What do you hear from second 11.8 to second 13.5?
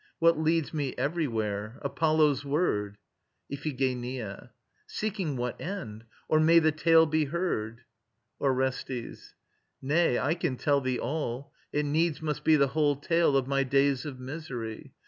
needs must be The whole tale of